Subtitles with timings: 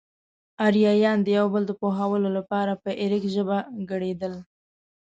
[0.67, 3.57] اريايان د يو بل د پوهولو لپاره په اريک ژبه
[3.89, 4.33] ګړېدل.